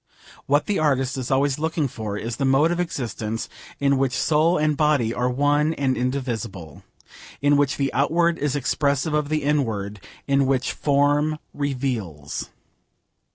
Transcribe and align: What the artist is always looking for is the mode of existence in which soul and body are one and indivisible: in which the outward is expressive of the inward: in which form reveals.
What 0.47 0.65
the 0.65 0.79
artist 0.79 1.15
is 1.15 1.29
always 1.29 1.59
looking 1.59 1.87
for 1.87 2.17
is 2.17 2.37
the 2.37 2.43
mode 2.43 2.71
of 2.71 2.79
existence 2.79 3.47
in 3.79 3.99
which 3.99 4.17
soul 4.17 4.57
and 4.57 4.75
body 4.75 5.13
are 5.13 5.29
one 5.29 5.75
and 5.75 5.95
indivisible: 5.95 6.81
in 7.39 7.55
which 7.55 7.77
the 7.77 7.93
outward 7.93 8.39
is 8.39 8.55
expressive 8.55 9.13
of 9.13 9.29
the 9.29 9.43
inward: 9.43 9.99
in 10.27 10.47
which 10.47 10.71
form 10.71 11.37
reveals. 11.53 12.49